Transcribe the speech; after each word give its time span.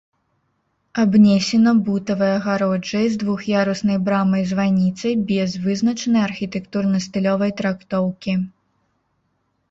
Абнесена 1.01 1.73
бутавай 1.89 2.31
агароджай 2.37 3.05
з 3.15 3.19
двух'яруснай 3.23 3.97
брамай-званіцай 4.07 5.13
без 5.31 5.49
вызначанай 5.65 6.23
архітэктурна-стылёвай 6.29 7.51
трактоўкі. 7.61 8.33